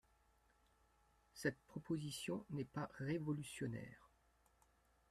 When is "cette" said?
1.35-1.61